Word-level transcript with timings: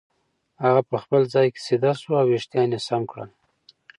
هغه 0.63 0.81
په 0.89 0.95
خپل 1.03 1.21
ځای 1.33 1.47
کې 1.53 1.59
سیده 1.67 1.91
شو 2.01 2.11
او 2.21 2.25
وېښتان 2.29 2.69
یې 2.73 2.79
سم 2.87 3.01
کړل. 3.11 3.29